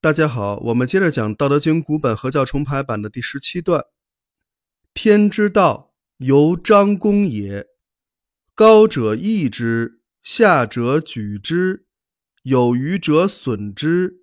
[0.00, 3.84] 大家好，我们接着讲《道德经》古本合教重排版的第十七段。
[4.94, 7.66] 天之道，由张公也。
[8.54, 11.86] 高者抑之，下者举之，
[12.44, 14.22] 有余者损之，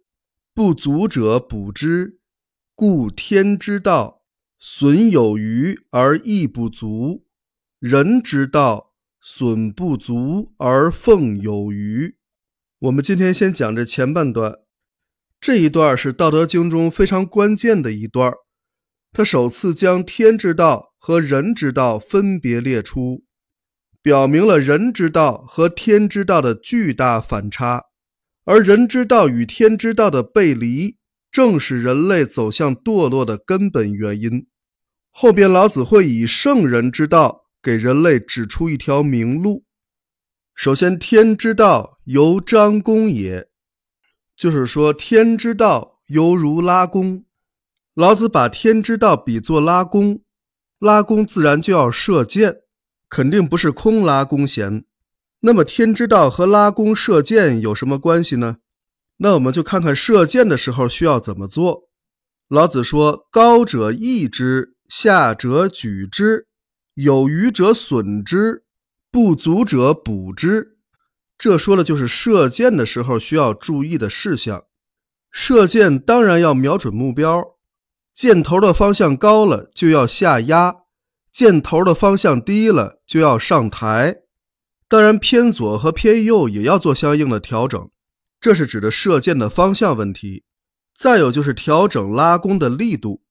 [0.54, 2.21] 不足者补之。
[2.73, 4.23] 故天之道，
[4.57, 7.26] 损有余而益不足；
[7.80, 12.16] 人之道，损不足而奉有余。
[12.80, 14.60] 我们今天先讲这前半段。
[15.46, 18.34] 这一段是《道德经》中非常关键的一段，
[19.13, 23.23] 他首次将天之道和人之道分别列出，
[24.02, 27.84] 表明了人之道和天之道的巨大反差，
[28.45, 30.98] 而人之道与天之道的背离，
[31.31, 34.48] 正是人类走向堕落的根本原因。
[35.12, 39.63] 后边老子会以圣人之道给人类指出一条明路。
[40.55, 43.48] 首先，天之道由张公也。
[44.38, 47.23] 就是说，天之道犹如拉弓。
[47.93, 50.21] 老子把天之道比作拉弓，
[50.79, 52.57] 拉弓自然就要射箭，
[53.10, 54.84] 肯定不是空拉弓弦。
[55.40, 58.57] 那么，天之道和拉弓射箭有什么关系呢？
[59.18, 61.88] 那我们就看看射箭的时候需要怎么做。
[62.49, 66.47] 老子说：“高者抑之，下者举之，
[66.95, 68.66] 有余者损之，
[69.09, 70.75] 不足者补之。”
[71.46, 74.63] 这说的就是射箭的时候需要注意的事项。
[75.29, 77.57] 射箭当然要瞄准目标，
[78.16, 80.78] 箭头的方向高了就要下压，
[81.31, 84.23] 箭头的方向低了就要上抬。
[84.88, 87.91] 当然偏左和偏右也要做相应的调整。
[88.41, 90.46] 这是指的射箭的方向问题。
[90.96, 93.22] 再有就是调整拉弓的力度，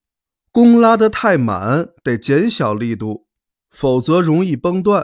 [0.52, 3.26] 弓拉得太满得减小力度，
[3.72, 5.02] 否则容易崩断；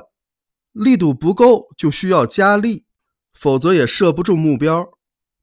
[0.71, 2.87] 力度不够就需要加力。
[3.41, 4.91] 否则也射不中目标，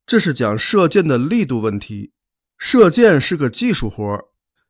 [0.06, 2.12] 这是讲射箭的力度问题。
[2.56, 4.30] 射箭是个技术活，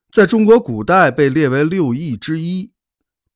[0.09, 2.71] 在中国古代被列为六艺之一，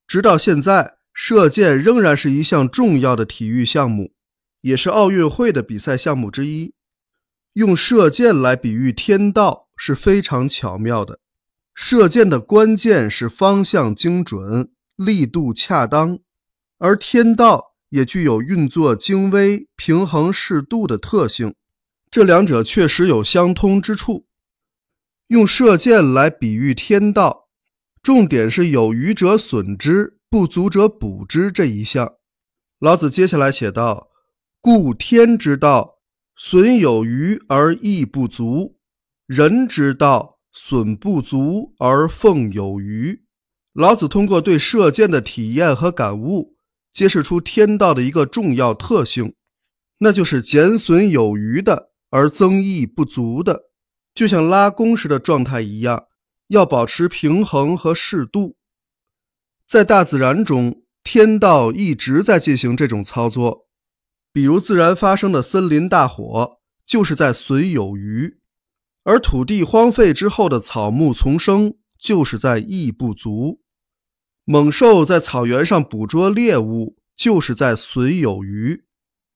[0.08, 4.14] 直到现在，射箭仍然是一项重要的体育项目，
[4.62, 6.74] 也是奥运会的比赛项目之一。
[7.56, 11.20] 用射箭来比喻天道是非常巧妙的。
[11.76, 16.20] 射箭的关键是方向精准、力度恰当，
[16.78, 17.71] 而天道。
[17.92, 21.54] 也具有运作精微、平衡适度的特性，
[22.10, 24.26] 这两者确实有相通之处。
[25.28, 27.50] 用射箭来比喻天道，
[28.02, 32.16] 重点是有余者损之，不足者补之这一项。
[32.80, 34.10] 老子接下来写道
[34.60, 36.00] ：“故天之道，
[36.36, 38.78] 损有余而益不足；
[39.28, 43.24] 人之道，损不足而奉有余。”
[43.74, 46.58] 老子通过对射箭的体验和感悟。
[46.94, 49.36] 揭示出天道的一个重要特性，
[50.00, 53.70] 那就是减损有余的，而增益不足的，
[54.14, 56.06] 就像拉弓时的状态一样，
[56.48, 58.58] 要保持平衡和适度。
[59.66, 63.68] 在大自然中，天道一直在进行这种操作，
[64.34, 68.38] 比如自然发生的森林大火，就是在损有余；
[69.04, 73.61] 而土地荒废之后的草木丛生，就是在益不足。
[74.46, 78.84] 猛兽在草原上捕捉猎物，就是在损有余；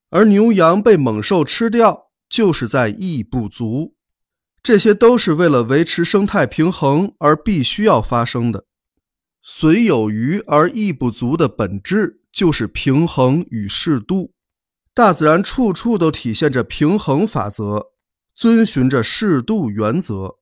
[0.10, 3.96] 而牛羊被猛兽吃掉，就是在益不足。
[4.64, 8.66] 这些都是为了维持生态平衡而必须要发生的。
[9.44, 14.34] 损有余而益不足的本质就是平衡与适度。
[14.92, 17.92] 大自然处处都体现着平衡法则，
[18.34, 20.38] 遵循着适度原则。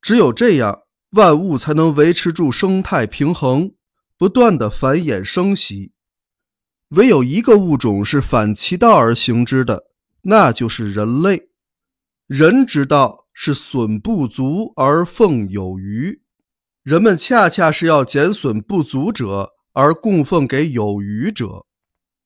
[0.00, 3.72] 只有这样，万物才能维持住生态平衡。
[4.20, 5.92] 不断的繁衍生息，
[6.90, 9.84] 唯有一个物种是反其道而行之的，
[10.24, 11.48] 那就是人类。
[12.26, 16.20] 人之道是损不足而奉有余，
[16.82, 21.64] 人们恰恰是要减损不足者而供奉给有余者，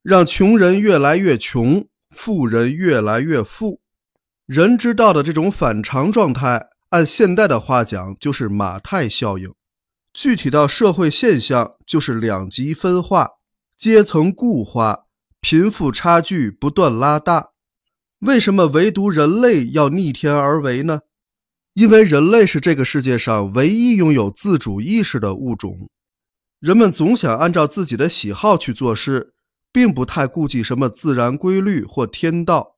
[0.03, 3.81] 让穷人越来越穷，富人越来越富。
[4.47, 9.55] 人之道的这种反常状态，按现代的话讲，就是马太效应。
[10.15, 13.31] 具体到社会现象，就是两极分化、
[13.77, 15.07] 阶层固化、
[15.41, 17.51] 贫富差距不断拉大。
[18.21, 21.01] 为什么唯独人类要逆天而为呢？
[21.75, 25.91] 因为人类是这个世界上唯一拥有自主意识的物种。
[26.61, 29.35] 人们总想按照自己的喜好去做事，
[29.73, 32.77] 并不太顾及什么自然规律或天道。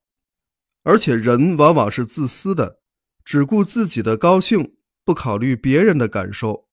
[0.83, 2.79] 而且人往往是自私的，
[3.23, 6.66] 只顾自己的高兴，不考虑别人的感受。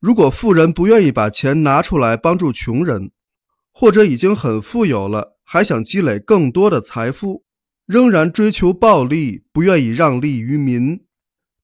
[0.00, 3.10] 如果富人不愿意把钱拿出来帮助穷人，
[3.72, 7.44] 或者已经很富有了，还想积累更多的财富，
[7.84, 11.04] 仍然追求暴利，不愿意让利于民，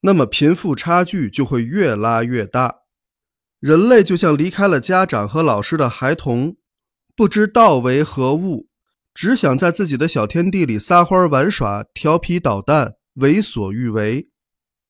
[0.00, 2.80] 那么贫富差距就会越拉越大。
[3.60, 6.56] 人类就像离开了家长和老师的孩童，
[7.14, 8.68] 不知道为何物，
[9.14, 14.28] 只想在自己的小天地里撒欢玩耍、调皮捣蛋、为所欲为。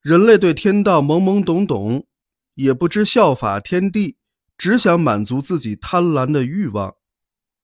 [0.03, 2.07] 人类对天道懵懵懂懂，
[2.55, 4.17] 也不知效法天地，
[4.57, 6.95] 只想满足自己贪婪的欲望。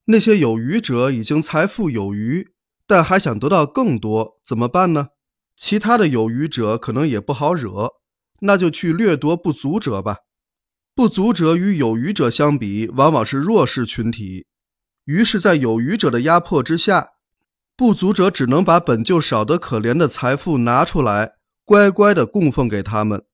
[0.06, 2.52] 那些有余者已经财富有余。
[2.86, 5.10] 但还想得到更多，怎么办呢？
[5.56, 7.92] 其他的有余者可能也不好惹，
[8.40, 10.16] 那就去掠夺不足者吧。
[10.92, 14.46] 不足者与有余者相比，往往是弱势群体。
[15.04, 17.10] 于是，在有余者的压迫之下，
[17.76, 21.34] 不足者只能把本就少得可怜的财富拿出来，
[21.64, 23.24] 乖乖地供奉给他们，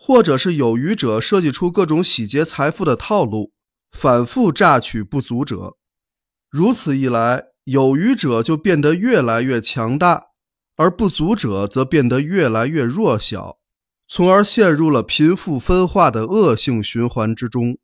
[0.00, 3.52] 或者是有余者设计出各种洗劫财富的套路，
[3.90, 5.76] 反复榨取不足者。
[6.48, 7.46] 如此一来。
[7.64, 10.28] 有余者就变得越来越强大，
[10.76, 13.58] 而不足者则变得越来越弱小，
[14.06, 17.76] 从而陷入了贫富分化的恶性循环之中。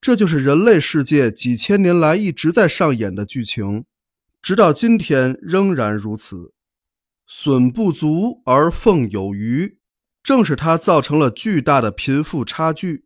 [0.00, 3.84] 这就是人类世界几千年来一直在上演的剧情，
[4.40, 6.52] 直到今天仍然如此。
[7.26, 9.78] 损不足而奉有余，
[10.24, 13.04] 正是它造成了巨大的贫富差距，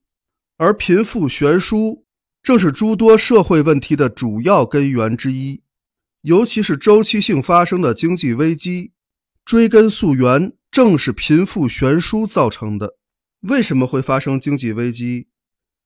[0.57, 2.07] 而贫富悬殊
[2.41, 5.63] 正是诸多社会问题的主要根源之一。
[6.23, 8.93] 尤其是周期性发生的经济危机，
[9.45, 12.97] 追根溯源，正是贫富悬殊造成的。
[13.43, 15.29] 为什么会发生经济危机？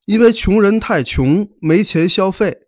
[0.05, 2.67] 因为穷人太穷，没钱消费，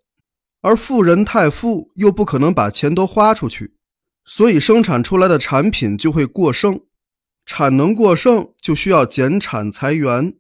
[0.62, 3.76] 而富人太富，又不可能把钱都花出去，
[4.24, 6.85] 所以生产出来的产品就会过剩。
[7.46, 10.34] 产能过剩，就需要减产裁员，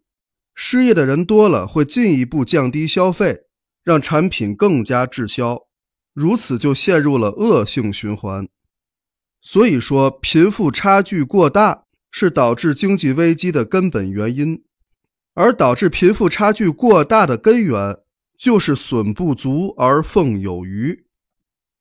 [0.53, 3.43] 失业的人多了，会进一步降低消费，
[3.83, 5.67] 让产品更加滞销。
[6.13, 8.47] 如此就陷入了恶性循环，
[9.41, 14.63] 所以说贫富差距过大是导致经济危机的根本原因，
[15.33, 17.97] 而导致贫富差距过大的根源
[18.37, 21.05] 就是损不足而奉有余。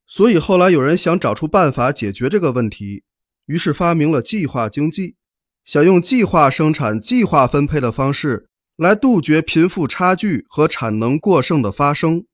[0.05, 3.05] 所以后来有人想找出办法解决这个问题，
[3.47, 5.17] 于是发明了计划经济，
[5.65, 12.25] 想用计划生产、计划分配的方式来杜绝贫富差距和产能过剩的发生。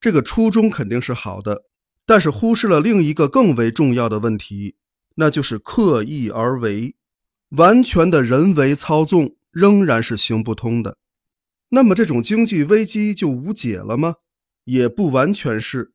[0.00, 1.64] 这个初衷肯定是好的，
[2.04, 4.76] 但是忽视了另一个更为重要的问题，
[5.16, 6.94] 那就是刻意而为，
[7.50, 10.98] 完全的人为操纵仍然是行不通的。
[11.70, 14.16] 那么这种经济危机就无解了吗？
[14.64, 15.92] 也不完全是。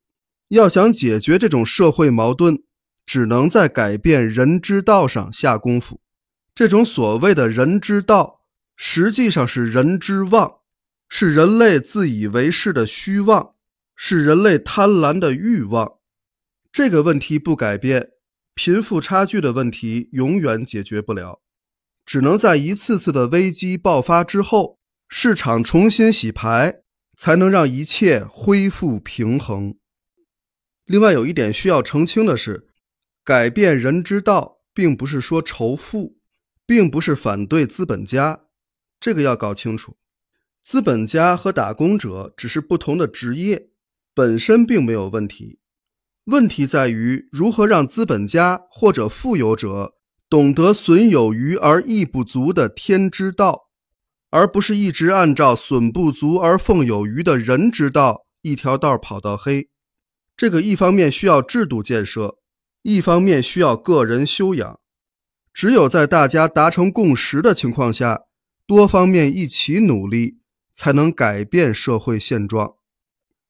[0.50, 2.64] 要想解决这种社会矛盾，
[3.10, 6.00] 只能在改变人之道上下功夫。
[6.54, 8.42] 这种所谓的人之道，
[8.76, 10.58] 实际上是人之妄，
[11.08, 13.56] 是人类自以为是的虚妄。
[13.96, 15.96] 是人类贪婪的欲望，
[16.72, 18.12] 这个问题不改变，
[18.54, 21.42] 贫富差距的问题永远解决不了，
[22.06, 24.78] 只能在一次次的危机爆发之后，
[25.10, 26.84] 市场重新洗牌，
[27.18, 29.76] 才能让一切恢复平衡。
[30.86, 32.69] 另外有一点需要澄清的是，
[33.30, 36.18] 改变人之道，并不是说仇富，
[36.66, 38.46] 并不是反对资本家，
[39.00, 39.98] 这个要搞清楚。
[40.64, 43.70] 资本家和打工者只是不同的职业。
[44.16, 45.60] 本身并没有问题，
[46.24, 49.94] 问题在于如何让资本家或者富有者
[50.28, 53.70] 懂得损有余而益不足的天之道，
[54.32, 59.70] 而不是一直按照损不足而奉有余的人之道一条道跑到黑。
[60.36, 62.40] 这个一方面需要制度建设，
[62.82, 64.80] 一方面需要个人修养。
[65.54, 68.26] 只有在大家达成共识的情况下，
[68.66, 70.40] 多方面一起努力，
[70.74, 72.76] 才能改变社会现状。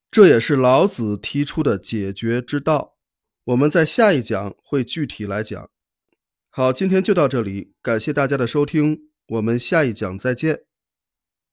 [0.10, 2.96] 这也是老子提出的解决之道。
[3.44, 5.70] 我们在下一讲会具体来讲。
[6.50, 10.69] 好，今天就到这里，感谢大家的收听，我们下一讲再见。